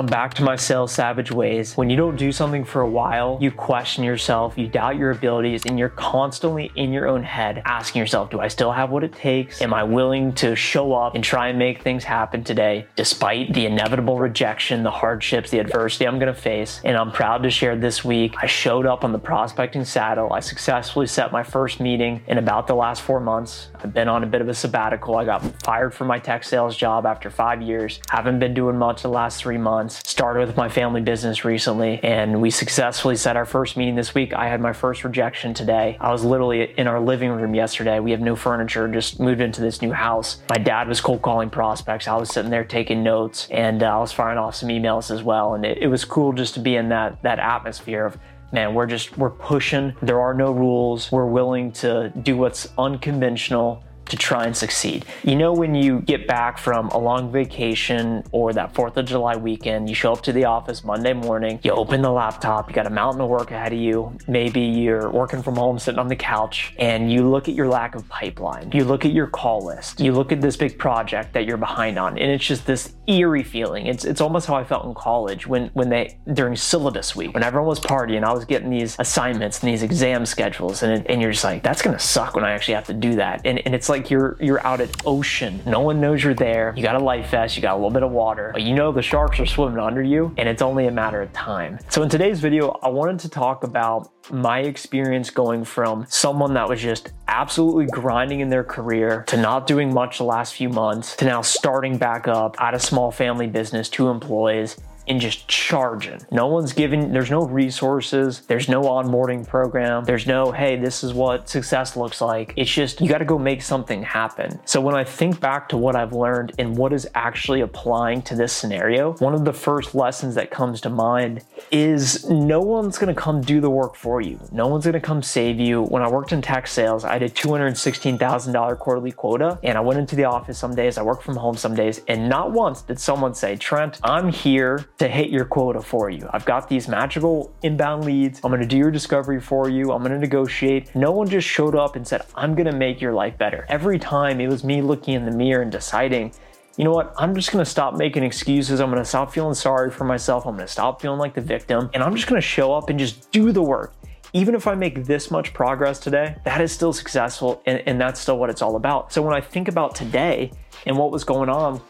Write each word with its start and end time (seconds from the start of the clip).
I'm 0.00 0.06
back 0.06 0.32
to 0.34 0.42
my 0.42 0.56
sales 0.56 0.92
savage 0.92 1.30
ways. 1.30 1.76
When 1.76 1.90
you 1.90 1.96
don't 1.98 2.16
do 2.16 2.32
something 2.32 2.64
for 2.64 2.80
a 2.80 2.88
while, 2.88 3.36
you 3.38 3.50
question 3.50 4.02
yourself, 4.02 4.56
you 4.56 4.66
doubt 4.66 4.96
your 4.96 5.10
abilities, 5.10 5.66
and 5.66 5.78
you're 5.78 5.90
constantly 5.90 6.72
in 6.74 6.90
your 6.90 7.06
own 7.06 7.22
head 7.22 7.60
asking 7.66 8.00
yourself, 8.00 8.30
do 8.30 8.40
I 8.40 8.48
still 8.48 8.72
have 8.72 8.88
what 8.88 9.04
it 9.04 9.12
takes? 9.12 9.60
Am 9.60 9.74
I 9.74 9.82
willing 9.82 10.32
to 10.36 10.56
show 10.56 10.94
up 10.94 11.16
and 11.16 11.22
try 11.22 11.48
and 11.48 11.58
make 11.58 11.82
things 11.82 12.02
happen 12.02 12.42
today 12.42 12.86
despite 12.96 13.52
the 13.52 13.66
inevitable 13.66 14.18
rejection, 14.18 14.82
the 14.84 14.90
hardships, 14.90 15.50
the 15.50 15.58
adversity 15.58 16.06
I'm 16.06 16.18
gonna 16.18 16.32
face? 16.32 16.80
And 16.82 16.96
I'm 16.96 17.12
proud 17.12 17.42
to 17.42 17.50
share 17.50 17.76
this 17.76 18.02
week, 18.02 18.36
I 18.40 18.46
showed 18.46 18.86
up 18.86 19.04
on 19.04 19.12
the 19.12 19.18
prospecting 19.18 19.84
saddle. 19.84 20.32
I 20.32 20.40
successfully 20.40 21.08
set 21.08 21.30
my 21.30 21.42
first 21.42 21.78
meeting 21.78 22.22
in 22.26 22.38
about 22.38 22.66
the 22.66 22.74
last 22.74 23.02
four 23.02 23.20
months. 23.20 23.68
I've 23.84 23.92
been 23.92 24.08
on 24.08 24.24
a 24.24 24.26
bit 24.26 24.40
of 24.40 24.48
a 24.48 24.54
sabbatical. 24.54 25.16
I 25.16 25.26
got 25.26 25.42
fired 25.62 25.92
from 25.92 26.06
my 26.06 26.18
tech 26.18 26.42
sales 26.42 26.74
job 26.74 27.04
after 27.04 27.28
five 27.28 27.60
years. 27.60 28.00
Haven't 28.08 28.38
been 28.38 28.54
doing 28.54 28.78
much 28.78 29.02
the 29.02 29.10
last 29.10 29.42
three 29.42 29.58
months 29.58 29.89
months. 29.90 30.10
Started 30.10 30.46
with 30.46 30.56
my 30.56 30.68
family 30.68 31.00
business 31.00 31.44
recently, 31.44 32.00
and 32.02 32.40
we 32.40 32.50
successfully 32.50 33.16
set 33.16 33.36
our 33.36 33.44
first 33.44 33.76
meeting 33.76 33.94
this 33.94 34.14
week. 34.14 34.32
I 34.32 34.48
had 34.48 34.60
my 34.60 34.72
first 34.72 35.04
rejection 35.04 35.54
today. 35.54 35.96
I 36.00 36.12
was 36.12 36.24
literally 36.24 36.72
in 36.76 36.86
our 36.86 37.00
living 37.00 37.30
room 37.30 37.54
yesterday. 37.54 38.00
We 38.00 38.12
have 38.12 38.20
no 38.20 38.36
furniture, 38.36 38.88
just 38.88 39.20
moved 39.20 39.40
into 39.40 39.60
this 39.60 39.82
new 39.82 39.92
house. 39.92 40.38
My 40.48 40.58
dad 40.58 40.88
was 40.88 41.00
cold 41.00 41.22
calling 41.22 41.50
prospects. 41.50 42.06
I 42.08 42.16
was 42.16 42.30
sitting 42.30 42.50
there 42.50 42.64
taking 42.64 43.02
notes, 43.02 43.48
and 43.50 43.82
uh, 43.82 43.96
I 43.96 43.98
was 43.98 44.12
firing 44.12 44.38
off 44.38 44.54
some 44.54 44.68
emails 44.68 45.10
as 45.10 45.22
well. 45.22 45.54
And 45.54 45.64
it, 45.64 45.78
it 45.78 45.88
was 45.88 46.04
cool 46.04 46.32
just 46.32 46.54
to 46.54 46.60
be 46.60 46.76
in 46.76 46.88
that 46.90 47.22
that 47.22 47.38
atmosphere 47.38 48.06
of 48.06 48.18
man, 48.52 48.74
we're 48.74 48.86
just 48.86 49.16
we're 49.16 49.30
pushing. 49.30 49.94
There 50.02 50.20
are 50.20 50.34
no 50.34 50.50
rules. 50.50 51.12
We're 51.12 51.26
willing 51.26 51.72
to 51.72 52.10
do 52.10 52.36
what's 52.36 52.68
unconventional 52.76 53.84
to 54.10 54.16
try 54.16 54.44
and 54.44 54.56
succeed. 54.56 55.04
You 55.24 55.36
know, 55.36 55.52
when 55.52 55.74
you 55.74 56.00
get 56.00 56.26
back 56.26 56.58
from 56.58 56.88
a 56.88 56.98
long 56.98 57.32
vacation 57.32 58.24
or 58.32 58.52
that 58.52 58.74
4th 58.74 58.96
of 58.96 59.06
July 59.06 59.36
weekend, 59.36 59.88
you 59.88 59.94
show 59.94 60.12
up 60.12 60.22
to 60.22 60.32
the 60.32 60.44
office 60.44 60.84
Monday 60.84 61.12
morning, 61.12 61.58
you 61.62 61.72
open 61.72 62.02
the 62.02 62.10
laptop, 62.10 62.68
you 62.68 62.74
got 62.74 62.86
a 62.86 62.90
mountain 62.90 63.20
of 63.20 63.28
work 63.28 63.50
ahead 63.50 63.72
of 63.72 63.78
you. 63.78 64.16
Maybe 64.26 64.60
you're 64.60 65.10
working 65.10 65.42
from 65.42 65.56
home, 65.56 65.78
sitting 65.78 65.98
on 65.98 66.08
the 66.08 66.16
couch, 66.16 66.74
and 66.78 67.12
you 67.12 67.28
look 67.28 67.48
at 67.48 67.54
your 67.54 67.68
lack 67.68 67.94
of 67.94 68.08
pipeline. 68.08 68.70
You 68.72 68.84
look 68.84 69.04
at 69.04 69.12
your 69.12 69.26
call 69.26 69.64
list. 69.64 70.00
You 70.00 70.12
look 70.12 70.32
at 70.32 70.40
this 70.40 70.56
big 70.56 70.78
project 70.78 71.32
that 71.32 71.46
you're 71.46 71.56
behind 71.56 71.98
on, 71.98 72.18
and 72.18 72.30
it's 72.30 72.44
just 72.44 72.66
this 72.66 72.94
eerie 73.06 73.42
feeling. 73.42 73.86
It's 73.86 74.04
it's 74.04 74.20
almost 74.20 74.46
how 74.46 74.54
I 74.54 74.64
felt 74.64 74.84
in 74.86 74.94
college 74.94 75.46
when 75.46 75.68
when 75.74 75.88
they 75.88 76.18
during 76.32 76.56
syllabus 76.56 77.16
week, 77.16 77.34
when 77.34 77.42
everyone 77.42 77.68
was 77.68 77.80
partying, 77.80 78.24
I 78.24 78.32
was 78.32 78.44
getting 78.44 78.70
these 78.70 78.96
assignments 78.98 79.62
and 79.62 79.72
these 79.72 79.82
exam 79.82 80.26
schedules, 80.26 80.82
and, 80.82 81.06
and 81.06 81.20
you're 81.20 81.32
just 81.32 81.44
like, 81.44 81.62
that's 81.62 81.82
gonna 81.82 81.98
suck 81.98 82.34
when 82.34 82.44
I 82.44 82.52
actually 82.52 82.74
have 82.74 82.86
to 82.86 82.94
do 82.94 83.16
that. 83.16 83.42
And, 83.44 83.60
and 83.64 83.74
it's 83.74 83.88
like 83.88 83.99
like 84.00 84.10
you're 84.10 84.36
you're 84.40 84.66
out 84.66 84.80
at 84.80 84.90
ocean. 85.06 85.60
No 85.66 85.80
one 85.80 86.00
knows 86.00 86.24
you're 86.24 86.34
there. 86.34 86.72
You 86.74 86.82
got 86.82 86.96
a 86.96 87.04
life 87.04 87.30
vest, 87.30 87.56
you 87.56 87.62
got 87.62 87.74
a 87.74 87.76
little 87.76 87.90
bit 87.90 88.02
of 88.02 88.10
water, 88.10 88.50
but 88.52 88.62
you 88.62 88.74
know 88.74 88.92
the 88.92 89.02
sharks 89.02 89.38
are 89.40 89.46
swimming 89.46 89.78
under 89.78 90.02
you, 90.02 90.34
and 90.38 90.48
it's 90.48 90.62
only 90.62 90.86
a 90.86 90.90
matter 90.90 91.20
of 91.20 91.32
time. 91.34 91.78
So 91.90 92.02
in 92.02 92.08
today's 92.08 92.40
video, 92.40 92.78
I 92.82 92.88
wanted 92.88 93.20
to 93.20 93.28
talk 93.28 93.62
about 93.62 94.10
my 94.30 94.60
experience 94.60 95.28
going 95.28 95.64
from 95.64 96.06
someone 96.08 96.54
that 96.54 96.68
was 96.68 96.80
just 96.80 97.12
absolutely 97.28 97.86
grinding 97.86 98.40
in 98.40 98.48
their 98.48 98.64
career 98.64 99.24
to 99.26 99.36
not 99.36 99.66
doing 99.66 99.92
much 99.92 100.18
the 100.18 100.24
last 100.24 100.54
few 100.54 100.70
months 100.70 101.16
to 101.16 101.24
now 101.26 101.42
starting 101.42 101.98
back 101.98 102.26
up 102.26 102.56
at 102.60 102.72
a 102.72 102.78
small 102.78 103.10
family 103.10 103.46
business, 103.46 103.88
two 103.88 104.08
employees, 104.08 104.76
and 105.10 105.20
just 105.20 105.48
charging. 105.48 106.20
No 106.30 106.46
one's 106.46 106.72
giving, 106.72 107.12
there's 107.12 107.32
no 107.32 107.42
resources, 107.42 108.42
there's 108.42 108.68
no 108.68 108.82
onboarding 108.82 109.44
program, 109.44 110.04
there's 110.04 110.24
no, 110.24 110.52
hey, 110.52 110.76
this 110.76 111.02
is 111.02 111.12
what 111.12 111.48
success 111.48 111.96
looks 111.96 112.20
like. 112.20 112.54
It's 112.56 112.70
just, 112.70 113.00
you 113.00 113.08
got 113.08 113.18
to 113.18 113.24
go 113.24 113.36
make 113.36 113.60
something 113.60 114.04
happen. 114.04 114.60
So 114.64 114.80
when 114.80 114.94
I 114.94 115.02
think 115.02 115.40
back 115.40 115.68
to 115.70 115.76
what 115.76 115.96
I've 115.96 116.12
learned 116.12 116.52
and 116.60 116.76
what 116.76 116.92
is 116.92 117.08
actually 117.16 117.60
applying 117.60 118.22
to 118.22 118.36
this 118.36 118.52
scenario, 118.52 119.14
one 119.14 119.34
of 119.34 119.44
the 119.44 119.52
first 119.52 119.96
lessons 119.96 120.36
that 120.36 120.52
comes 120.52 120.80
to 120.82 120.90
mind 120.90 121.44
is 121.72 122.30
no 122.30 122.60
one's 122.60 122.96
going 122.96 123.12
to 123.12 123.20
come 123.20 123.40
do 123.40 123.60
the 123.60 123.68
work 123.68 123.96
for 123.96 124.20
you. 124.20 124.38
No 124.52 124.68
one's 124.68 124.84
going 124.84 124.94
to 124.94 125.00
come 125.00 125.24
save 125.24 125.58
you. 125.58 125.82
When 125.82 126.02
I 126.02 126.08
worked 126.08 126.30
in 126.30 126.40
tech 126.40 126.68
sales, 126.68 127.04
I 127.04 127.18
did 127.18 127.34
$216,000 127.34 128.78
quarterly 128.78 129.10
quota 129.10 129.58
and 129.64 129.76
I 129.76 129.80
went 129.80 129.98
into 129.98 130.14
the 130.14 130.24
office 130.24 130.56
some 130.56 130.76
days, 130.76 130.98
I 130.98 131.02
worked 131.02 131.24
from 131.24 131.34
home 131.34 131.56
some 131.56 131.74
days, 131.74 132.00
and 132.06 132.28
not 132.28 132.52
once 132.52 132.82
did 132.82 133.00
someone 133.00 133.34
say, 133.34 133.56
Trent, 133.56 133.98
I'm 134.04 134.28
here 134.28 134.86
to 135.00 135.08
hit 135.08 135.30
your 135.30 135.46
quota 135.46 135.80
for 135.80 136.10
you. 136.10 136.28
I've 136.30 136.44
got 136.44 136.68
these 136.68 136.86
magical 136.86 137.50
inbound 137.62 138.04
leads. 138.04 138.38
I'm 138.44 138.50
gonna 138.50 138.66
do 138.66 138.76
your 138.76 138.90
discovery 138.90 139.40
for 139.40 139.66
you. 139.66 139.92
I'm 139.92 140.02
gonna 140.02 140.18
negotiate. 140.18 140.94
No 140.94 141.10
one 141.10 141.26
just 141.26 141.48
showed 141.48 141.74
up 141.74 141.96
and 141.96 142.06
said, 142.06 142.26
I'm 142.34 142.54
gonna 142.54 142.76
make 142.76 143.00
your 143.00 143.14
life 143.14 143.38
better. 143.38 143.64
Every 143.70 143.98
time 143.98 144.42
it 144.42 144.48
was 144.48 144.62
me 144.62 144.82
looking 144.82 145.14
in 145.14 145.24
the 145.24 145.30
mirror 145.30 145.62
and 145.62 145.72
deciding, 145.72 146.34
you 146.76 146.84
know 146.84 146.92
what? 146.92 147.14
I'm 147.16 147.34
just 147.34 147.50
gonna 147.50 147.64
stop 147.64 147.94
making 147.94 148.24
excuses. 148.24 148.78
I'm 148.78 148.90
gonna 148.90 149.02
stop 149.06 149.32
feeling 149.32 149.54
sorry 149.54 149.90
for 149.90 150.04
myself. 150.04 150.44
I'm 150.44 150.54
gonna 150.54 150.68
stop 150.68 151.00
feeling 151.00 151.18
like 151.18 151.32
the 151.32 151.40
victim. 151.40 151.88
And 151.94 152.02
I'm 152.02 152.14
just 152.14 152.26
gonna 152.26 152.42
show 152.42 152.74
up 152.74 152.90
and 152.90 152.98
just 152.98 153.30
do 153.30 153.52
the 153.52 153.62
work. 153.62 153.94
Even 154.34 154.54
if 154.54 154.66
I 154.66 154.74
make 154.74 155.06
this 155.06 155.30
much 155.30 155.54
progress 155.54 155.98
today, 155.98 156.36
that 156.44 156.60
is 156.60 156.72
still 156.72 156.92
successful 156.92 157.62
and, 157.64 157.82
and 157.86 157.98
that's 157.98 158.20
still 158.20 158.38
what 158.38 158.50
it's 158.50 158.60
all 158.60 158.76
about. 158.76 159.14
So 159.14 159.22
when 159.22 159.32
I 159.34 159.40
think 159.40 159.68
about 159.68 159.94
today 159.94 160.52
and 160.84 160.98
what 160.98 161.10
was 161.10 161.24
going 161.24 161.48
on, 161.48 161.80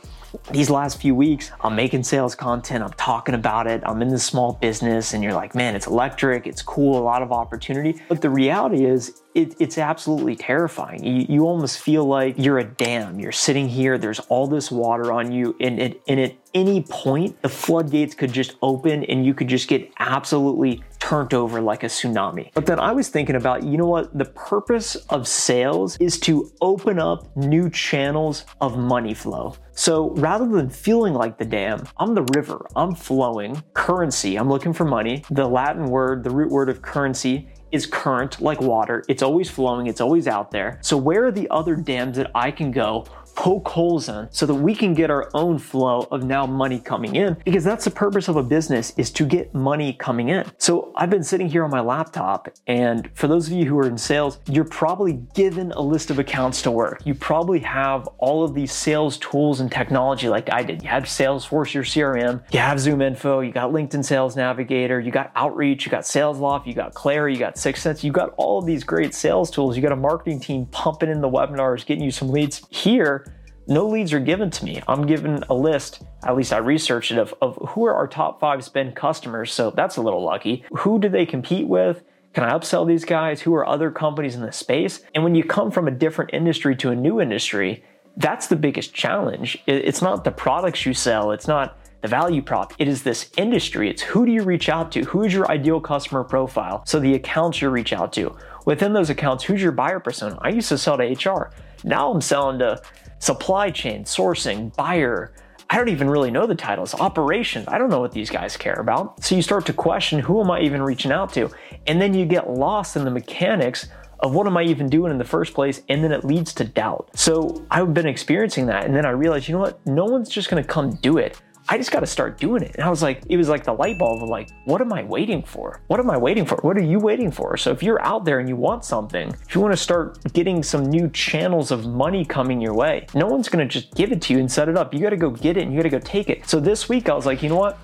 these 0.52 0.70
last 0.70 1.00
few 1.00 1.14
weeks, 1.14 1.50
I'm 1.60 1.74
making 1.74 2.04
sales 2.04 2.34
content, 2.34 2.84
I'm 2.84 2.92
talking 2.92 3.34
about 3.34 3.66
it, 3.66 3.82
I'm 3.84 4.00
in 4.02 4.08
this 4.08 4.24
small 4.24 4.54
business, 4.54 5.12
and 5.14 5.22
you're 5.22 5.34
like, 5.34 5.54
man, 5.54 5.74
it's 5.74 5.86
electric, 5.86 6.46
it's 6.46 6.62
cool, 6.62 6.98
a 6.98 7.02
lot 7.02 7.22
of 7.22 7.32
opportunity. 7.32 8.00
But 8.08 8.20
the 8.20 8.30
reality 8.30 8.84
is, 8.84 9.22
it, 9.34 9.54
it's 9.60 9.78
absolutely 9.78 10.34
terrifying. 10.34 11.04
You, 11.04 11.26
you, 11.28 11.46
almost 11.46 11.78
feel 11.78 12.04
like 12.04 12.34
you're 12.36 12.58
a 12.58 12.64
dam. 12.64 13.20
You're 13.20 13.30
sitting 13.30 13.68
here, 13.68 13.96
there's 13.96 14.18
all 14.20 14.48
this 14.48 14.72
water 14.72 15.12
on 15.12 15.30
you, 15.30 15.54
and, 15.60 15.78
and, 15.78 15.94
and 16.08 16.20
at 16.20 16.34
any 16.52 16.82
point, 16.82 17.40
the 17.42 17.48
floodgates 17.48 18.14
could 18.14 18.32
just 18.32 18.56
open 18.60 19.04
and 19.04 19.24
you 19.24 19.34
could 19.34 19.48
just 19.48 19.68
get 19.68 19.92
absolutely 20.00 20.82
turned 21.10 21.34
over 21.34 21.60
like 21.60 21.82
a 21.82 21.86
tsunami. 21.88 22.52
But 22.54 22.66
then 22.66 22.78
I 22.78 22.92
was 22.92 23.08
thinking 23.08 23.34
about, 23.34 23.64
you 23.64 23.76
know 23.76 23.86
what? 23.86 24.16
The 24.16 24.26
purpose 24.26 24.94
of 25.08 25.26
sales 25.26 25.96
is 25.96 26.20
to 26.20 26.52
open 26.60 27.00
up 27.00 27.36
new 27.36 27.68
channels 27.68 28.44
of 28.60 28.78
money 28.78 29.12
flow. 29.12 29.56
So 29.72 30.10
rather 30.10 30.46
than 30.46 30.70
feeling 30.70 31.14
like 31.14 31.36
the 31.36 31.44
dam, 31.44 31.88
I'm 31.96 32.14
the 32.14 32.22
river, 32.36 32.64
I'm 32.76 32.94
flowing. 32.94 33.60
Currency, 33.72 34.36
I'm 34.36 34.48
looking 34.48 34.72
for 34.72 34.84
money. 34.84 35.24
The 35.32 35.48
Latin 35.48 35.86
word, 35.86 36.22
the 36.22 36.30
root 36.30 36.52
word 36.52 36.68
of 36.68 36.80
currency 36.80 37.48
is 37.72 37.86
current 37.86 38.40
like 38.40 38.60
water. 38.60 39.02
It's 39.08 39.22
always 39.22 39.50
flowing, 39.50 39.88
it's 39.88 40.00
always 40.00 40.28
out 40.28 40.50
there. 40.52 40.78
So 40.80 40.96
where 40.96 41.26
are 41.26 41.32
the 41.32 41.48
other 41.50 41.74
dams 41.74 42.16
that 42.18 42.30
I 42.36 42.50
can 42.50 42.70
go 42.70 43.06
poke 43.34 43.68
holes 43.68 44.08
in 44.08 44.28
so 44.30 44.46
that 44.46 44.54
we 44.54 44.74
can 44.74 44.94
get 44.94 45.10
our 45.10 45.30
own 45.34 45.58
flow 45.58 46.06
of 46.10 46.24
now 46.24 46.46
money 46.46 46.78
coming 46.78 47.16
in 47.16 47.36
because 47.44 47.64
that's 47.64 47.84
the 47.84 47.90
purpose 47.90 48.28
of 48.28 48.36
a 48.36 48.42
business 48.42 48.92
is 48.96 49.10
to 49.10 49.24
get 49.24 49.54
money 49.54 49.92
coming 49.92 50.28
in. 50.28 50.44
So 50.58 50.92
I've 50.96 51.10
been 51.10 51.22
sitting 51.22 51.48
here 51.48 51.64
on 51.64 51.70
my 51.70 51.80
laptop 51.80 52.48
and 52.66 53.10
for 53.14 53.28
those 53.28 53.46
of 53.46 53.52
you 53.52 53.66
who 53.66 53.78
are 53.78 53.86
in 53.86 53.98
sales, 53.98 54.38
you're 54.48 54.64
probably 54.64 55.14
given 55.34 55.72
a 55.72 55.80
list 55.80 56.10
of 56.10 56.18
accounts 56.18 56.62
to 56.62 56.70
work. 56.70 57.02
You 57.04 57.14
probably 57.14 57.60
have 57.60 58.06
all 58.18 58.44
of 58.44 58.54
these 58.54 58.72
sales 58.72 59.18
tools 59.18 59.60
and 59.60 59.70
technology 59.70 60.28
like 60.28 60.52
I 60.52 60.62
did. 60.62 60.82
You 60.82 60.88
have 60.88 61.04
Salesforce, 61.04 61.72
your 61.74 61.84
CRM, 61.84 62.42
you 62.52 62.58
have 62.58 62.78
ZoomInfo, 62.78 63.46
you 63.46 63.52
got 63.52 63.72
LinkedIn 63.72 64.04
Sales 64.04 64.36
Navigator, 64.36 65.00
you 65.00 65.10
got 65.10 65.32
Outreach, 65.34 65.84
you 65.84 65.90
got 65.90 66.02
SalesLoft, 66.02 66.66
you 66.66 66.74
got 66.74 66.94
Clari, 66.94 67.32
you 67.32 67.38
got 67.38 67.56
6sense, 67.56 68.02
you 68.02 68.12
got 68.12 68.34
all 68.36 68.58
of 68.58 68.66
these 68.66 68.84
great 68.84 69.14
sales 69.14 69.50
tools. 69.50 69.76
You 69.76 69.82
got 69.82 69.92
a 69.92 69.96
marketing 69.96 70.40
team 70.40 70.66
pumping 70.66 71.10
in 71.10 71.20
the 71.20 71.28
webinars, 71.28 71.84
getting 71.84 72.04
you 72.04 72.10
some 72.10 72.28
leads. 72.28 72.62
Here, 72.70 73.29
no 73.70 73.86
leads 73.86 74.12
are 74.12 74.20
given 74.20 74.50
to 74.50 74.64
me. 74.64 74.82
I'm 74.88 75.06
given 75.06 75.44
a 75.48 75.54
list, 75.54 76.02
at 76.24 76.36
least 76.36 76.52
I 76.52 76.58
researched 76.58 77.12
it, 77.12 77.18
of, 77.18 77.32
of 77.40 77.56
who 77.70 77.86
are 77.86 77.94
our 77.94 78.08
top 78.08 78.40
five 78.40 78.64
spend 78.64 78.96
customers. 78.96 79.52
So 79.52 79.70
that's 79.70 79.96
a 79.96 80.02
little 80.02 80.22
lucky. 80.22 80.64
Who 80.78 80.98
do 80.98 81.08
they 81.08 81.24
compete 81.24 81.68
with? 81.68 82.02
Can 82.34 82.44
I 82.44 82.52
upsell 82.52 82.86
these 82.86 83.04
guys? 83.04 83.40
Who 83.40 83.54
are 83.54 83.66
other 83.66 83.90
companies 83.90 84.34
in 84.34 84.42
the 84.42 84.52
space? 84.52 85.00
And 85.14 85.24
when 85.24 85.34
you 85.34 85.44
come 85.44 85.70
from 85.70 85.88
a 85.88 85.92
different 85.92 86.34
industry 86.34 86.76
to 86.76 86.90
a 86.90 86.96
new 86.96 87.20
industry, 87.20 87.84
that's 88.16 88.48
the 88.48 88.56
biggest 88.56 88.92
challenge. 88.92 89.62
It's 89.66 90.02
not 90.02 90.24
the 90.24 90.30
products 90.30 90.84
you 90.84 90.92
sell, 90.92 91.30
it's 91.30 91.48
not 91.48 91.78
the 92.02 92.08
value 92.08 92.42
prop. 92.42 92.72
It 92.78 92.88
is 92.88 93.02
this 93.02 93.30
industry. 93.36 93.90
It's 93.90 94.02
who 94.02 94.24
do 94.24 94.32
you 94.32 94.42
reach 94.42 94.68
out 94.68 94.90
to? 94.92 95.04
Who 95.04 95.22
is 95.22 95.34
your 95.34 95.50
ideal 95.50 95.80
customer 95.80 96.24
profile? 96.24 96.82
So 96.86 96.98
the 96.98 97.14
accounts 97.14 97.60
you 97.60 97.68
reach 97.68 97.92
out 97.92 98.12
to. 98.14 98.36
Within 98.66 98.92
those 98.92 99.10
accounts, 99.10 99.44
who's 99.44 99.62
your 99.62 99.72
buyer 99.72 100.00
persona? 100.00 100.38
I 100.40 100.50
used 100.50 100.68
to 100.68 100.78
sell 100.78 100.98
to 100.98 101.04
HR. 101.04 101.50
Now 101.84 102.10
I'm 102.12 102.20
selling 102.20 102.58
to 102.58 102.80
supply 103.18 103.70
chain, 103.70 104.04
sourcing, 104.04 104.74
buyer. 104.76 105.32
I 105.68 105.76
don't 105.76 105.88
even 105.88 106.10
really 106.10 106.30
know 106.30 106.46
the 106.46 106.54
titles, 106.54 106.94
operations. 106.94 107.66
I 107.68 107.78
don't 107.78 107.90
know 107.90 108.00
what 108.00 108.12
these 108.12 108.28
guys 108.28 108.56
care 108.56 108.74
about. 108.74 109.22
So 109.22 109.36
you 109.36 109.42
start 109.42 109.66
to 109.66 109.72
question 109.72 110.18
who 110.18 110.40
am 110.40 110.50
I 110.50 110.60
even 110.60 110.82
reaching 110.82 111.12
out 111.12 111.32
to? 111.34 111.50
And 111.86 112.00
then 112.00 112.12
you 112.12 112.26
get 112.26 112.50
lost 112.50 112.96
in 112.96 113.04
the 113.04 113.10
mechanics 113.10 113.88
of 114.18 114.34
what 114.34 114.46
am 114.46 114.56
I 114.56 114.64
even 114.64 114.88
doing 114.88 115.10
in 115.12 115.18
the 115.18 115.24
first 115.24 115.54
place? 115.54 115.82
And 115.88 116.02
then 116.04 116.12
it 116.12 116.24
leads 116.24 116.52
to 116.54 116.64
doubt. 116.64 117.10
So 117.14 117.64
I've 117.70 117.94
been 117.94 118.06
experiencing 118.06 118.66
that. 118.66 118.84
And 118.84 118.94
then 118.94 119.06
I 119.06 119.10
realized, 119.10 119.48
you 119.48 119.54
know 119.54 119.60
what? 119.60 119.84
No 119.86 120.04
one's 120.04 120.28
just 120.28 120.50
gonna 120.50 120.64
come 120.64 120.96
do 120.96 121.18
it. 121.18 121.40
I 121.72 121.78
just 121.78 121.92
got 121.92 122.00
to 122.00 122.06
start 122.06 122.36
doing 122.36 122.64
it. 122.64 122.74
And 122.74 122.82
I 122.82 122.90
was 122.90 123.00
like, 123.00 123.22
it 123.28 123.36
was 123.36 123.48
like 123.48 123.62
the 123.62 123.72
light 123.72 123.96
bulb 123.96 124.24
of 124.24 124.28
like, 124.28 124.50
what 124.64 124.80
am 124.80 124.92
I 124.92 125.04
waiting 125.04 125.40
for? 125.40 125.80
What 125.86 126.00
am 126.00 126.10
I 126.10 126.16
waiting 126.16 126.44
for? 126.44 126.56
What 126.62 126.76
are 126.76 126.82
you 126.82 126.98
waiting 126.98 127.30
for? 127.30 127.56
So 127.56 127.70
if 127.70 127.80
you're 127.80 128.02
out 128.02 128.24
there 128.24 128.40
and 128.40 128.48
you 128.48 128.56
want 128.56 128.84
something, 128.84 129.32
if 129.46 129.54
you 129.54 129.60
want 129.60 129.72
to 129.72 129.76
start 129.76 130.18
getting 130.32 130.64
some 130.64 130.84
new 130.86 131.08
channels 131.10 131.70
of 131.70 131.86
money 131.86 132.24
coming 132.24 132.60
your 132.60 132.74
way, 132.74 133.06
no 133.14 133.28
one's 133.28 133.48
going 133.48 133.66
to 133.66 133.72
just 133.72 133.94
give 133.94 134.10
it 134.10 134.20
to 134.22 134.32
you 134.32 134.40
and 134.40 134.50
set 134.50 134.68
it 134.68 134.76
up. 134.76 134.92
You 134.92 134.98
got 134.98 135.10
to 135.10 135.16
go 135.16 135.30
get 135.30 135.56
it 135.56 135.62
and 135.62 135.72
you 135.72 135.78
got 135.78 135.84
to 135.84 135.90
go 135.90 136.00
take 136.00 136.28
it. 136.28 136.48
So 136.48 136.58
this 136.58 136.88
week 136.88 137.08
I 137.08 137.14
was 137.14 137.24
like, 137.24 137.40
you 137.40 137.48
know 137.48 137.56
what? 137.56 137.78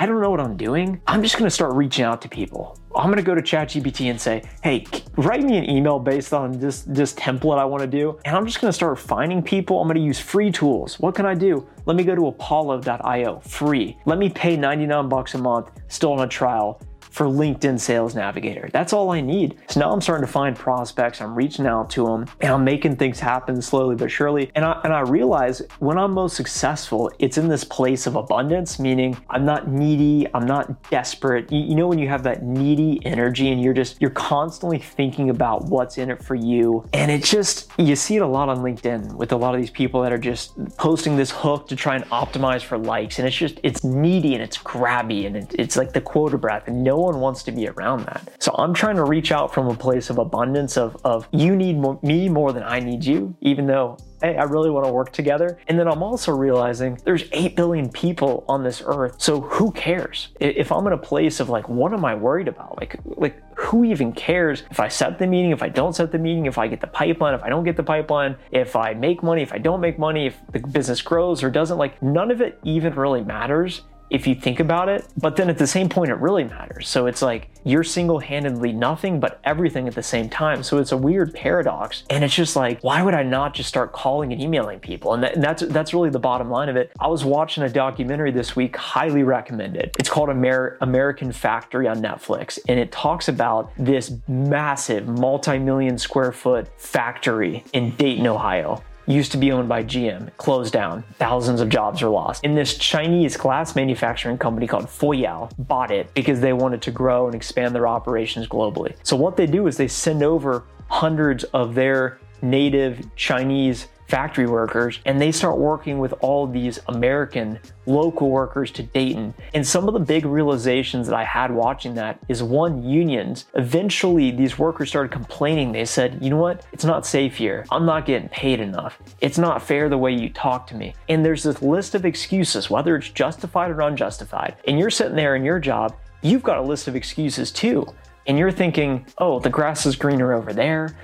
I 0.00 0.06
don't 0.06 0.22
know 0.22 0.30
what 0.30 0.40
I'm 0.40 0.56
doing. 0.56 0.98
I'm 1.06 1.22
just 1.22 1.36
gonna 1.36 1.50
start 1.50 1.74
reaching 1.74 2.06
out 2.06 2.22
to 2.22 2.28
people. 2.28 2.78
I'm 2.96 3.10
gonna 3.10 3.20
go 3.20 3.34
to 3.34 3.42
ChatGPT 3.42 4.08
and 4.08 4.18
say, 4.18 4.42
hey, 4.62 4.86
write 5.18 5.42
me 5.42 5.58
an 5.58 5.68
email 5.68 5.98
based 5.98 6.32
on 6.32 6.52
this, 6.52 6.84
this 6.84 7.12
template 7.12 7.58
I 7.58 7.66
wanna 7.66 7.86
do. 7.86 8.18
And 8.24 8.34
I'm 8.34 8.46
just 8.46 8.62
gonna 8.62 8.72
start 8.72 8.98
finding 8.98 9.42
people. 9.42 9.78
I'm 9.78 9.86
gonna 9.86 10.00
use 10.00 10.18
free 10.18 10.50
tools. 10.50 10.98
What 11.00 11.14
can 11.14 11.26
I 11.26 11.34
do? 11.34 11.68
Let 11.84 11.98
me 11.98 12.02
go 12.02 12.14
to 12.14 12.28
apollo.io, 12.28 13.40
free. 13.40 13.98
Let 14.06 14.16
me 14.16 14.30
pay 14.30 14.56
99 14.56 15.06
bucks 15.10 15.34
a 15.34 15.38
month, 15.38 15.68
still 15.88 16.14
on 16.14 16.20
a 16.20 16.26
trial 16.26 16.80
for 17.10 17.26
LinkedIn 17.26 17.78
Sales 17.80 18.14
Navigator. 18.14 18.70
That's 18.72 18.92
all 18.92 19.10
I 19.10 19.20
need. 19.20 19.58
So 19.68 19.80
now 19.80 19.92
I'm 19.92 20.00
starting 20.00 20.26
to 20.26 20.32
find 20.32 20.56
prospects, 20.56 21.20
I'm 21.20 21.34
reaching 21.34 21.66
out 21.66 21.90
to 21.90 22.06
them, 22.06 22.26
and 22.40 22.52
I'm 22.52 22.64
making 22.64 22.96
things 22.96 23.20
happen 23.20 23.60
slowly 23.60 23.96
but 23.96 24.10
surely. 24.10 24.50
And 24.54 24.64
I, 24.64 24.80
and 24.84 24.92
I 24.92 25.00
realize 25.00 25.62
when 25.78 25.98
I'm 25.98 26.12
most 26.12 26.36
successful, 26.36 27.10
it's 27.18 27.38
in 27.38 27.48
this 27.48 27.64
place 27.64 28.06
of 28.06 28.16
abundance, 28.16 28.78
meaning 28.78 29.16
I'm 29.28 29.44
not 29.44 29.68
needy, 29.68 30.26
I'm 30.34 30.46
not 30.46 30.90
desperate. 30.90 31.50
You, 31.50 31.60
you 31.60 31.74
know, 31.74 31.88
when 31.88 31.98
you 31.98 32.08
have 32.08 32.22
that 32.24 32.42
needy 32.42 33.00
energy 33.04 33.50
and 33.50 33.62
you're 33.62 33.74
just, 33.74 34.00
you're 34.00 34.10
constantly 34.10 34.78
thinking 34.78 35.30
about 35.30 35.64
what's 35.66 35.98
in 35.98 36.10
it 36.10 36.22
for 36.22 36.34
you. 36.34 36.88
And 36.92 37.10
it 37.10 37.24
just, 37.24 37.70
you 37.78 37.96
see 37.96 38.16
it 38.16 38.22
a 38.22 38.26
lot 38.26 38.48
on 38.48 38.58
LinkedIn 38.58 39.14
with 39.14 39.32
a 39.32 39.36
lot 39.36 39.54
of 39.54 39.60
these 39.60 39.70
people 39.70 40.02
that 40.02 40.12
are 40.12 40.18
just 40.18 40.52
posting 40.76 41.16
this 41.16 41.30
hook 41.30 41.68
to 41.68 41.76
try 41.76 41.96
and 41.96 42.04
optimize 42.06 42.62
for 42.62 42.78
likes. 42.78 43.18
And 43.18 43.26
it's 43.26 43.36
just, 43.36 43.58
it's 43.62 43.84
needy 43.84 44.34
and 44.34 44.42
it's 44.42 44.58
grabby 44.58 45.26
and 45.26 45.36
it, 45.36 45.54
it's 45.58 45.76
like 45.76 45.92
the 45.92 46.00
quota 46.00 46.38
breath 46.38 46.68
and 46.68 46.82
no 46.82 46.99
one 47.00 47.20
wants 47.20 47.42
to 47.44 47.52
be 47.52 47.68
around 47.68 48.06
that. 48.06 48.28
So 48.38 48.54
I'm 48.56 48.74
trying 48.74 48.96
to 48.96 49.04
reach 49.04 49.32
out 49.32 49.52
from 49.52 49.68
a 49.68 49.74
place 49.74 50.10
of 50.10 50.18
abundance 50.18 50.76
of, 50.76 50.96
of 51.04 51.28
you 51.32 51.56
need 51.56 51.82
me 52.02 52.28
more 52.28 52.52
than 52.52 52.62
I 52.62 52.80
need 52.80 53.04
you, 53.04 53.36
even 53.40 53.66
though 53.66 53.98
hey, 54.22 54.36
I 54.36 54.44
really 54.44 54.70
want 54.70 54.86
to 54.86 54.92
work 54.92 55.12
together. 55.12 55.58
And 55.68 55.78
then 55.78 55.88
I'm 55.88 56.02
also 56.02 56.32
realizing 56.32 56.98
there's 57.04 57.24
8 57.32 57.56
billion 57.56 57.88
people 57.88 58.44
on 58.48 58.62
this 58.62 58.82
earth. 58.84 59.16
So 59.18 59.40
who 59.40 59.72
cares? 59.72 60.28
If 60.40 60.72
I'm 60.72 60.86
in 60.86 60.92
a 60.92 60.98
place 60.98 61.40
of 61.40 61.48
like, 61.48 61.68
what 61.68 61.92
am 61.92 62.04
I 62.04 62.14
worried 62.14 62.48
about? 62.48 62.78
Like, 62.78 62.96
like 63.04 63.40
who 63.56 63.84
even 63.84 64.12
cares 64.12 64.62
if 64.70 64.80
I 64.80 64.88
set 64.88 65.18
the 65.18 65.26
meeting, 65.26 65.50
if 65.50 65.62
I 65.62 65.68
don't 65.68 65.94
set 65.94 66.12
the 66.12 66.18
meeting, 66.18 66.46
if 66.46 66.58
I 66.58 66.66
get 66.66 66.80
the 66.80 66.86
pipeline, 66.86 67.34
if 67.34 67.42
I 67.42 67.48
don't 67.48 67.64
get 67.64 67.76
the 67.76 67.82
pipeline, 67.82 68.36
if 68.50 68.76
I 68.76 68.94
make 68.94 69.22
money, 69.22 69.42
if 69.42 69.52
I 69.52 69.58
don't 69.58 69.80
make 69.80 69.98
money, 69.98 70.26
if 70.26 70.38
the 70.52 70.60
business 70.60 71.02
grows 71.02 71.42
or 71.42 71.50
doesn't, 71.50 71.78
like 71.78 72.02
none 72.02 72.30
of 72.30 72.40
it 72.40 72.58
even 72.64 72.94
really 72.94 73.22
matters 73.22 73.82
if 74.10 74.26
you 74.26 74.34
think 74.34 74.60
about 74.60 74.88
it. 74.88 75.06
But 75.16 75.36
then 75.36 75.48
at 75.48 75.58
the 75.58 75.66
same 75.66 75.88
point, 75.88 76.10
it 76.10 76.16
really 76.16 76.44
matters. 76.44 76.88
So 76.88 77.06
it's 77.06 77.22
like 77.22 77.48
you're 77.64 77.84
single 77.84 78.18
handedly 78.18 78.72
nothing 78.72 79.20
but 79.20 79.40
everything 79.44 79.86
at 79.86 79.94
the 79.94 80.02
same 80.02 80.28
time. 80.28 80.62
So 80.62 80.78
it's 80.78 80.92
a 80.92 80.96
weird 80.96 81.32
paradox. 81.34 82.04
And 82.10 82.24
it's 82.24 82.34
just 82.34 82.56
like, 82.56 82.80
why 82.82 83.02
would 83.02 83.14
I 83.14 83.22
not 83.22 83.54
just 83.54 83.68
start 83.68 83.92
calling 83.92 84.32
and 84.32 84.42
emailing 84.42 84.80
people? 84.80 85.14
And, 85.14 85.22
that, 85.22 85.34
and 85.34 85.44
that's 85.44 85.62
that's 85.62 85.94
really 85.94 86.10
the 86.10 86.18
bottom 86.18 86.50
line 86.50 86.68
of 86.68 86.76
it. 86.76 86.92
I 86.98 87.06
was 87.06 87.24
watching 87.24 87.62
a 87.62 87.68
documentary 87.68 88.32
this 88.32 88.56
week, 88.56 88.76
highly 88.76 89.22
recommended. 89.22 89.94
It's 89.98 90.08
called 90.08 90.30
Amer- 90.30 90.78
American 90.80 91.32
Factory 91.32 91.86
on 91.86 92.02
Netflix. 92.02 92.58
And 92.68 92.80
it 92.80 92.90
talks 92.90 93.28
about 93.28 93.70
this 93.78 94.12
massive 94.26 95.06
multi 95.06 95.58
million 95.58 95.98
square 95.98 96.32
foot 96.32 96.68
factory 96.80 97.64
in 97.72 97.94
Dayton, 97.96 98.26
Ohio 98.26 98.82
used 99.10 99.32
to 99.32 99.38
be 99.38 99.52
owned 99.52 99.68
by 99.68 99.82
GM, 99.84 100.34
closed 100.36 100.72
down. 100.72 101.04
Thousands 101.18 101.60
of 101.60 101.68
jobs 101.68 102.02
are 102.02 102.08
lost. 102.08 102.44
And 102.44 102.56
this 102.56 102.76
Chinese 102.76 103.36
glass 103.36 103.74
manufacturing 103.74 104.38
company 104.38 104.66
called 104.66 104.86
Fuyao 104.86 105.50
bought 105.58 105.90
it 105.90 106.12
because 106.14 106.40
they 106.40 106.52
wanted 106.52 106.82
to 106.82 106.90
grow 106.90 107.26
and 107.26 107.34
expand 107.34 107.74
their 107.74 107.86
operations 107.86 108.46
globally. 108.46 108.94
So 109.02 109.16
what 109.16 109.36
they 109.36 109.46
do 109.46 109.66
is 109.66 109.76
they 109.76 109.88
send 109.88 110.22
over 110.22 110.64
hundreds 110.88 111.44
of 111.44 111.74
their 111.74 112.18
native 112.42 113.04
Chinese 113.16 113.88
factory 114.10 114.46
workers 114.46 114.98
and 115.06 115.20
they 115.20 115.30
start 115.30 115.56
working 115.56 115.98
with 116.00 116.12
all 116.20 116.46
these 116.46 116.80
American 116.88 117.58
local 117.86 118.28
workers 118.28 118.70
to 118.72 118.82
Dayton. 118.82 119.32
And 119.54 119.66
some 119.66 119.86
of 119.88 119.94
the 119.94 120.00
big 120.00 120.24
realizations 120.26 121.06
that 121.06 121.16
I 121.16 121.24
had 121.24 121.50
watching 121.50 121.94
that 121.94 122.18
is 122.28 122.42
one, 122.42 122.82
unions. 122.82 123.46
Eventually, 123.54 124.30
these 124.30 124.58
workers 124.58 124.88
started 124.88 125.12
complaining. 125.12 125.72
They 125.72 125.84
said, 125.84 126.18
you 126.20 126.30
know 126.30 126.36
what? 126.36 126.66
It's 126.72 126.84
not 126.84 127.06
safe 127.06 127.36
here. 127.36 127.64
I'm 127.70 127.86
not 127.86 128.04
getting 128.04 128.28
paid 128.28 128.60
enough. 128.60 128.98
It's 129.20 129.38
not 129.38 129.62
fair 129.62 129.88
the 129.88 129.98
way 129.98 130.12
you 130.12 130.28
talk 130.28 130.66
to 130.68 130.74
me. 130.74 130.94
And 131.08 131.24
there's 131.24 131.44
this 131.44 131.62
list 131.62 131.94
of 131.94 132.04
excuses, 132.04 132.68
whether 132.68 132.96
it's 132.96 133.10
justified 133.10 133.70
or 133.70 133.80
unjustified. 133.80 134.56
And 134.66 134.78
you're 134.78 134.90
sitting 134.90 135.16
there 135.16 135.36
in 135.36 135.44
your 135.44 135.60
job, 135.60 135.96
you've 136.22 136.42
got 136.42 136.58
a 136.58 136.62
list 136.62 136.88
of 136.88 136.96
excuses 136.96 137.50
too. 137.52 137.86
And 138.26 138.38
you're 138.38 138.52
thinking, 138.52 139.06
oh, 139.18 139.40
the 139.40 139.50
grass 139.50 139.86
is 139.86 139.96
greener 139.96 140.32
over 140.32 140.52
there 140.52 140.94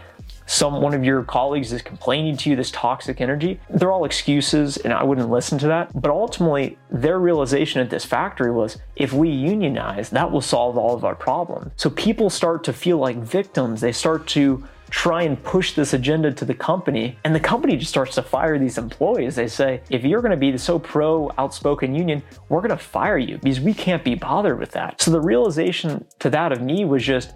some 0.46 0.80
one 0.80 0.94
of 0.94 1.04
your 1.04 1.22
colleagues 1.24 1.72
is 1.72 1.82
complaining 1.82 2.36
to 2.36 2.50
you 2.50 2.56
this 2.56 2.70
toxic 2.70 3.20
energy 3.20 3.60
they're 3.70 3.92
all 3.92 4.04
excuses 4.04 4.76
and 4.78 4.92
i 4.92 5.02
wouldn't 5.02 5.30
listen 5.30 5.58
to 5.58 5.66
that. 5.66 5.90
But 6.00 6.10
ultimately 6.10 6.78
their 6.90 7.18
realization 7.18 7.80
at 7.80 7.90
this 7.90 8.04
factory 8.04 8.50
was 8.50 8.78
if 8.96 9.12
we 9.12 9.28
unionize 9.28 10.10
that 10.10 10.30
will 10.30 10.40
solve 10.40 10.78
all 10.78 10.94
of 10.94 11.04
our 11.04 11.14
problems. 11.14 11.72
So 11.76 11.90
people 11.90 12.30
start 12.30 12.64
to 12.64 12.72
feel 12.72 12.98
like 12.98 13.16
victims. 13.16 13.80
They 13.80 13.92
start 13.92 14.26
to 14.28 14.66
try 14.90 15.22
and 15.22 15.42
push 15.42 15.72
this 15.72 15.92
agenda 15.92 16.32
to 16.32 16.44
the 16.44 16.54
company 16.54 17.18
and 17.24 17.34
the 17.34 17.40
company 17.40 17.76
just 17.76 17.90
starts 17.90 18.14
to 18.14 18.22
fire 18.22 18.58
these 18.58 18.78
employees. 18.78 19.34
They 19.34 19.48
say 19.48 19.82
if 19.90 20.04
you're 20.04 20.22
going 20.22 20.30
to 20.30 20.36
be 20.36 20.56
so 20.58 20.78
pro 20.78 21.30
outspoken 21.38 21.94
union 21.94 22.22
we're 22.48 22.60
going 22.60 22.70
to 22.70 22.76
fire 22.76 23.18
you 23.18 23.38
because 23.38 23.60
we 23.60 23.74
can't 23.74 24.04
be 24.04 24.14
bothered 24.14 24.60
with 24.60 24.70
that. 24.72 25.00
So 25.00 25.10
the 25.10 25.20
realization 25.20 26.06
to 26.20 26.30
that 26.30 26.52
of 26.52 26.62
me 26.62 26.84
was 26.84 27.02
just 27.02 27.34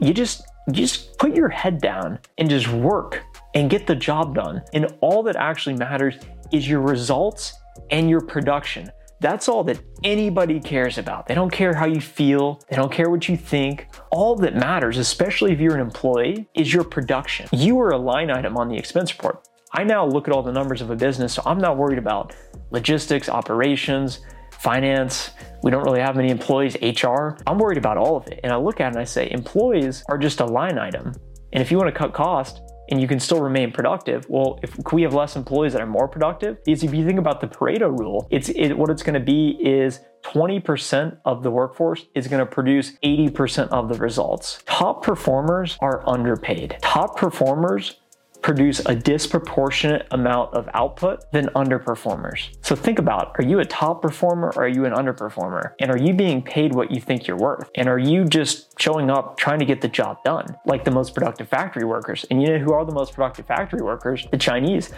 you 0.00 0.14
just 0.14 0.42
just 0.70 1.18
put 1.18 1.34
your 1.34 1.48
head 1.48 1.80
down 1.80 2.18
and 2.38 2.48
just 2.48 2.68
work 2.68 3.22
and 3.54 3.68
get 3.68 3.86
the 3.86 3.94
job 3.94 4.34
done. 4.34 4.62
And 4.72 4.94
all 5.00 5.22
that 5.24 5.36
actually 5.36 5.76
matters 5.76 6.16
is 6.52 6.68
your 6.68 6.80
results 6.80 7.54
and 7.90 8.08
your 8.08 8.20
production. 8.20 8.90
That's 9.20 9.48
all 9.48 9.62
that 9.64 9.80
anybody 10.02 10.58
cares 10.58 10.98
about. 10.98 11.26
They 11.26 11.34
don't 11.34 11.50
care 11.50 11.74
how 11.74 11.86
you 11.86 12.00
feel, 12.00 12.60
they 12.68 12.76
don't 12.76 12.90
care 12.90 13.08
what 13.08 13.28
you 13.28 13.36
think. 13.36 13.86
All 14.10 14.34
that 14.36 14.56
matters, 14.56 14.98
especially 14.98 15.52
if 15.52 15.60
you're 15.60 15.76
an 15.76 15.80
employee, 15.80 16.48
is 16.54 16.72
your 16.72 16.82
production. 16.82 17.46
You 17.52 17.80
are 17.80 17.90
a 17.90 17.98
line 17.98 18.30
item 18.30 18.56
on 18.56 18.68
the 18.68 18.76
expense 18.76 19.12
report. 19.16 19.46
I 19.74 19.84
now 19.84 20.04
look 20.04 20.26
at 20.26 20.34
all 20.34 20.42
the 20.42 20.52
numbers 20.52 20.82
of 20.82 20.90
a 20.90 20.96
business, 20.96 21.34
so 21.34 21.42
I'm 21.46 21.58
not 21.58 21.76
worried 21.76 21.98
about 21.98 22.34
logistics, 22.72 23.28
operations, 23.28 24.20
finance. 24.62 25.30
We 25.62 25.70
don't 25.70 25.82
really 25.82 26.00
have 26.00 26.16
many 26.16 26.30
employees, 26.30 26.76
HR. 26.80 27.36
I'm 27.46 27.58
worried 27.58 27.78
about 27.78 27.96
all 27.96 28.16
of 28.16 28.26
it. 28.28 28.40
And 28.44 28.52
I 28.52 28.56
look 28.56 28.80
at 28.80 28.86
it 28.86 28.88
and 28.90 28.98
I 28.98 29.04
say, 29.04 29.30
employees 29.30 30.04
are 30.08 30.18
just 30.18 30.40
a 30.40 30.46
line 30.46 30.78
item. 30.78 31.12
And 31.52 31.62
if 31.62 31.70
you 31.70 31.76
want 31.76 31.92
to 31.92 31.98
cut 31.98 32.14
cost, 32.14 32.62
and 32.92 33.00
you 33.00 33.08
can 33.08 33.18
still 33.18 33.40
remain 33.40 33.72
productive. 33.72 34.26
Well, 34.28 34.58
if 34.62 34.76
we 34.92 35.00
have 35.02 35.14
less 35.14 35.34
employees 35.34 35.72
that 35.72 35.80
are 35.80 35.86
more 35.86 36.08
productive? 36.08 36.58
is 36.66 36.82
if 36.82 36.92
you 36.92 37.06
think 37.06 37.18
about 37.18 37.40
the 37.40 37.46
Pareto 37.46 37.88
rule, 37.98 38.28
it's 38.30 38.50
it, 38.50 38.76
what 38.76 38.90
it's 38.90 39.02
going 39.02 39.14
to 39.14 39.24
be 39.24 39.56
is 39.60 40.00
20% 40.24 41.16
of 41.24 41.42
the 41.42 41.50
workforce 41.50 42.04
is 42.14 42.28
going 42.28 42.40
to 42.40 42.46
produce 42.46 42.92
80% 43.02 43.68
of 43.68 43.88
the 43.88 43.94
results. 43.94 44.62
Top 44.66 45.02
performers 45.02 45.78
are 45.80 46.06
underpaid. 46.06 46.76
Top 46.82 47.16
performers 47.16 47.96
produce 48.42 48.80
a 48.86 48.94
disproportionate 48.94 50.06
amount 50.10 50.52
of 50.54 50.68
output 50.74 51.30
than 51.32 51.46
underperformers. 51.54 52.48
So 52.62 52.74
think 52.74 52.98
about 52.98 53.34
are 53.38 53.44
you 53.44 53.60
a 53.60 53.64
top 53.64 54.02
performer 54.02 54.52
or 54.56 54.64
are 54.64 54.68
you 54.68 54.84
an 54.84 54.92
underperformer? 54.92 55.72
And 55.80 55.90
are 55.90 55.98
you 55.98 56.12
being 56.12 56.42
paid 56.42 56.74
what 56.74 56.90
you 56.90 57.00
think 57.00 57.26
you're 57.26 57.38
worth? 57.38 57.70
And 57.76 57.88
are 57.88 57.98
you 57.98 58.24
just 58.24 58.78
showing 58.80 59.10
up 59.10 59.36
trying 59.36 59.60
to 59.60 59.64
get 59.64 59.80
the 59.80 59.88
job 59.88 60.22
done 60.24 60.46
like 60.66 60.84
the 60.84 60.90
most 60.90 61.14
productive 61.14 61.48
factory 61.48 61.84
workers? 61.84 62.26
And 62.30 62.42
you 62.42 62.48
know 62.48 62.58
who 62.58 62.72
are 62.72 62.84
the 62.84 62.92
most 62.92 63.14
productive 63.14 63.46
factory 63.46 63.82
workers? 63.82 64.26
The 64.30 64.38
Chinese. 64.38 64.90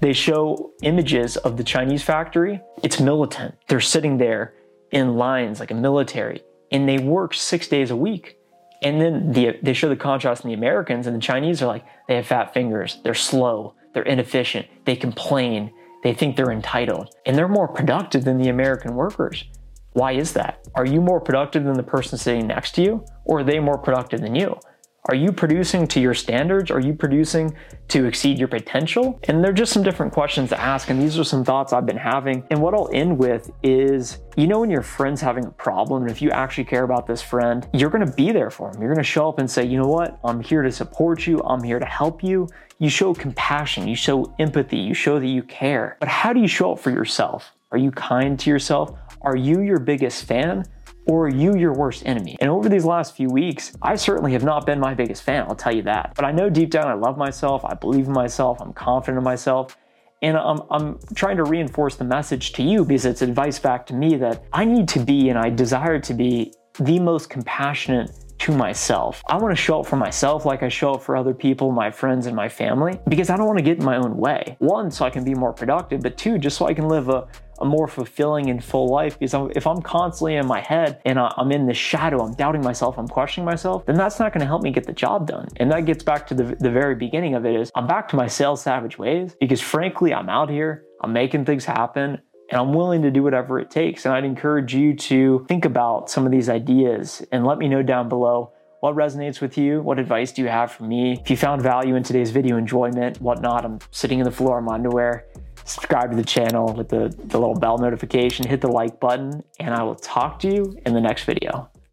They 0.00 0.12
show 0.12 0.72
images 0.82 1.36
of 1.38 1.56
the 1.56 1.64
Chinese 1.64 2.02
factory. 2.02 2.60
It's 2.82 3.00
militant. 3.00 3.54
They're 3.68 3.80
sitting 3.80 4.18
there 4.18 4.54
in 4.90 5.16
lines 5.16 5.60
like 5.60 5.70
a 5.70 5.74
military 5.74 6.42
and 6.70 6.88
they 6.88 6.98
work 6.98 7.34
six 7.34 7.68
days 7.68 7.90
a 7.90 7.96
week. 7.96 8.36
And 8.82 9.00
then 9.00 9.32
the, 9.32 9.58
they 9.62 9.74
show 9.74 9.88
the 9.88 9.96
contrast 9.96 10.44
in 10.44 10.48
the 10.48 10.54
Americans, 10.54 11.06
and 11.06 11.14
the 11.14 11.20
Chinese 11.20 11.62
are 11.62 11.66
like, 11.66 11.84
they 12.08 12.16
have 12.16 12.26
fat 12.26 12.54
fingers, 12.54 12.98
they're 13.04 13.14
slow, 13.14 13.74
they're 13.92 14.02
inefficient, 14.02 14.66
they 14.86 14.96
complain, 14.96 15.72
they 16.02 16.14
think 16.14 16.36
they're 16.36 16.50
entitled, 16.50 17.14
and 17.26 17.36
they're 17.36 17.48
more 17.48 17.68
productive 17.68 18.24
than 18.24 18.38
the 18.38 18.48
American 18.48 18.94
workers. 18.94 19.44
Why 19.92 20.12
is 20.12 20.32
that? 20.32 20.66
Are 20.74 20.86
you 20.86 21.00
more 21.00 21.20
productive 21.20 21.64
than 21.64 21.74
the 21.74 21.82
person 21.82 22.16
sitting 22.16 22.46
next 22.46 22.74
to 22.76 22.82
you, 22.82 23.04
or 23.24 23.40
are 23.40 23.44
they 23.44 23.58
more 23.58 23.76
productive 23.76 24.20
than 24.20 24.34
you? 24.34 24.58
Are 25.06 25.14
you 25.14 25.32
producing 25.32 25.86
to 25.88 26.00
your 26.00 26.14
standards? 26.14 26.70
Are 26.70 26.80
you 26.80 26.92
producing 26.92 27.56
to 27.88 28.04
exceed 28.04 28.38
your 28.38 28.48
potential? 28.48 29.18
And 29.24 29.42
they're 29.42 29.52
just 29.52 29.72
some 29.72 29.82
different 29.82 30.12
questions 30.12 30.50
to 30.50 30.60
ask. 30.60 30.90
And 30.90 31.00
these 31.00 31.18
are 31.18 31.24
some 31.24 31.44
thoughts 31.44 31.72
I've 31.72 31.86
been 31.86 31.96
having. 31.96 32.44
And 32.50 32.60
what 32.60 32.74
I'll 32.74 32.90
end 32.92 33.18
with 33.18 33.50
is 33.62 34.18
you 34.36 34.46
know, 34.46 34.60
when 34.60 34.70
your 34.70 34.82
friend's 34.82 35.20
having 35.20 35.44
a 35.44 35.50
problem, 35.50 36.02
and 36.02 36.10
if 36.10 36.22
you 36.22 36.30
actually 36.30 36.64
care 36.64 36.84
about 36.84 37.06
this 37.06 37.20
friend, 37.20 37.68
you're 37.74 37.90
gonna 37.90 38.10
be 38.12 38.32
there 38.32 38.50
for 38.50 38.72
them. 38.72 38.80
You're 38.80 38.94
gonna 38.94 39.02
show 39.02 39.28
up 39.28 39.38
and 39.38 39.50
say, 39.50 39.64
you 39.66 39.78
know 39.78 39.88
what? 39.88 40.18
I'm 40.24 40.40
here 40.40 40.62
to 40.62 40.72
support 40.72 41.26
you, 41.26 41.40
I'm 41.44 41.62
here 41.62 41.78
to 41.78 41.84
help 41.84 42.22
you. 42.22 42.48
You 42.78 42.88
show 42.88 43.12
compassion, 43.12 43.86
you 43.86 43.96
show 43.96 44.34
empathy, 44.38 44.78
you 44.78 44.94
show 44.94 45.18
that 45.18 45.26
you 45.26 45.42
care. 45.42 45.98
But 46.00 46.08
how 46.08 46.32
do 46.32 46.40
you 46.40 46.48
show 46.48 46.72
up 46.72 46.78
for 46.78 46.90
yourself? 46.90 47.52
Are 47.72 47.78
you 47.78 47.90
kind 47.90 48.38
to 48.40 48.48
yourself? 48.50 48.98
Are 49.20 49.36
you 49.36 49.60
your 49.60 49.78
biggest 49.78 50.24
fan? 50.24 50.64
Or 51.06 51.26
are 51.26 51.28
you 51.28 51.56
your 51.56 51.72
worst 51.72 52.02
enemy? 52.06 52.36
And 52.40 52.50
over 52.50 52.68
these 52.68 52.84
last 52.84 53.16
few 53.16 53.28
weeks, 53.28 53.76
I 53.82 53.96
certainly 53.96 54.32
have 54.32 54.44
not 54.44 54.66
been 54.66 54.80
my 54.80 54.94
biggest 54.94 55.22
fan, 55.22 55.44
I'll 55.48 55.54
tell 55.54 55.74
you 55.74 55.82
that. 55.82 56.12
But 56.14 56.24
I 56.24 56.32
know 56.32 56.50
deep 56.50 56.70
down 56.70 56.86
I 56.86 56.94
love 56.94 57.16
myself, 57.16 57.64
I 57.64 57.74
believe 57.74 58.06
in 58.06 58.12
myself, 58.12 58.60
I'm 58.60 58.72
confident 58.72 59.18
in 59.18 59.24
myself. 59.24 59.76
And 60.22 60.36
I'm, 60.36 60.60
I'm 60.70 60.98
trying 61.14 61.38
to 61.38 61.44
reinforce 61.44 61.96
the 61.96 62.04
message 62.04 62.52
to 62.52 62.62
you 62.62 62.84
because 62.84 63.06
it's 63.06 63.22
advice 63.22 63.58
back 63.58 63.86
to 63.86 63.94
me 63.94 64.16
that 64.16 64.44
I 64.52 64.66
need 64.66 64.86
to 64.88 65.00
be 65.00 65.30
and 65.30 65.38
I 65.38 65.48
desire 65.48 65.98
to 65.98 66.14
be 66.14 66.52
the 66.78 66.98
most 66.98 67.30
compassionate 67.30 68.10
to 68.40 68.52
myself. 68.52 69.22
I 69.28 69.36
want 69.36 69.54
to 69.54 69.62
show 69.62 69.80
up 69.80 69.86
for 69.86 69.96
myself 69.96 70.46
like 70.46 70.62
I 70.62 70.68
show 70.68 70.94
up 70.94 71.02
for 71.02 71.14
other 71.14 71.34
people, 71.34 71.72
my 71.72 71.90
friends, 71.90 72.26
and 72.26 72.34
my 72.34 72.48
family, 72.48 72.98
because 73.06 73.28
I 73.28 73.36
don't 73.36 73.46
want 73.46 73.58
to 73.58 73.64
get 73.64 73.78
in 73.78 73.84
my 73.84 73.96
own 73.96 74.16
way. 74.16 74.56
One, 74.60 74.90
so 74.90 75.04
I 75.04 75.10
can 75.10 75.24
be 75.24 75.34
more 75.34 75.52
productive, 75.52 76.00
but 76.00 76.16
two, 76.16 76.38
just 76.38 76.56
so 76.56 76.66
I 76.66 76.72
can 76.72 76.88
live 76.88 77.10
a, 77.10 77.28
a 77.60 77.66
more 77.66 77.86
fulfilling 77.86 78.48
and 78.48 78.64
full 78.64 78.88
life. 78.88 79.18
Because 79.18 79.50
if 79.54 79.66
I'm 79.66 79.82
constantly 79.82 80.36
in 80.36 80.46
my 80.46 80.60
head 80.60 81.02
and 81.04 81.18
I'm 81.18 81.52
in 81.52 81.66
the 81.66 81.74
shadow, 81.74 82.24
I'm 82.24 82.32
doubting 82.32 82.62
myself, 82.62 82.98
I'm 82.98 83.08
questioning 83.08 83.44
myself, 83.44 83.84
then 83.84 83.96
that's 83.96 84.18
not 84.18 84.32
going 84.32 84.40
to 84.40 84.46
help 84.46 84.62
me 84.62 84.70
get 84.70 84.84
the 84.84 84.94
job 84.94 85.26
done. 85.26 85.48
And 85.58 85.70
that 85.70 85.84
gets 85.84 86.02
back 86.02 86.26
to 86.28 86.34
the, 86.34 86.56
the 86.60 86.70
very 86.70 86.94
beginning 86.94 87.34
of 87.34 87.44
it 87.44 87.54
is 87.54 87.70
I'm 87.74 87.86
back 87.86 88.08
to 88.08 88.16
my 88.16 88.26
sales 88.26 88.62
savage 88.62 88.96
ways 88.96 89.36
because 89.38 89.60
frankly, 89.60 90.14
I'm 90.14 90.30
out 90.30 90.48
here, 90.48 90.84
I'm 91.02 91.12
making 91.12 91.44
things 91.44 91.66
happen 91.66 92.20
and 92.50 92.60
I'm 92.60 92.72
willing 92.72 93.02
to 93.02 93.10
do 93.10 93.22
whatever 93.22 93.58
it 93.58 93.70
takes. 93.70 94.04
And 94.04 94.14
I'd 94.14 94.24
encourage 94.24 94.74
you 94.74 94.94
to 94.94 95.44
think 95.48 95.64
about 95.64 96.10
some 96.10 96.26
of 96.26 96.32
these 96.32 96.48
ideas 96.48 97.24
and 97.30 97.46
let 97.46 97.58
me 97.58 97.68
know 97.68 97.82
down 97.82 98.08
below 98.08 98.52
what 98.80 98.96
resonates 98.96 99.40
with 99.40 99.58
you? 99.58 99.82
What 99.82 99.98
advice 99.98 100.32
do 100.32 100.42
you 100.42 100.48
have 100.48 100.72
for 100.72 100.84
me? 100.84 101.18
If 101.20 101.30
you 101.30 101.36
found 101.36 101.62
value 101.62 101.96
in 101.96 102.02
today's 102.02 102.30
video, 102.30 102.56
enjoyment, 102.56 103.20
whatnot, 103.20 103.64
I'm 103.64 103.78
sitting 103.90 104.18
in 104.18 104.24
the 104.24 104.30
floor 104.30 104.58
in 104.58 104.64
my 104.64 104.74
underwear. 104.74 105.26
Subscribe 105.64 106.10
to 106.10 106.16
the 106.16 106.24
channel 106.24 106.72
with 106.72 106.88
the, 106.88 107.14
the 107.26 107.38
little 107.38 107.54
bell 107.54 107.76
notification, 107.76 108.48
hit 108.48 108.62
the 108.62 108.68
like 108.68 108.98
button, 108.98 109.44
and 109.60 109.74
I 109.74 109.82
will 109.82 109.94
talk 109.94 110.38
to 110.40 110.48
you 110.48 110.78
in 110.86 110.94
the 110.94 111.00
next 111.00 111.24
video. 111.24 111.70